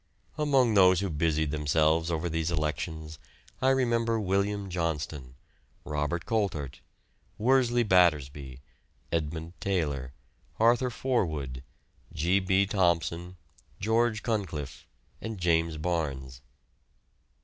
[0.35, 3.19] Among those who busied themselves over these elections
[3.61, 5.35] I remember William Johnston,
[5.85, 6.79] Robert Coltart,
[7.37, 8.61] Worsley Battersby,
[9.11, 10.13] Edmund Taylor,
[10.59, 11.61] Arthur Forwood,
[12.13, 12.39] G.
[12.39, 12.65] B.
[12.65, 13.37] Thomson,
[13.79, 14.87] George Cunliffe,
[15.21, 16.41] and James Barnes.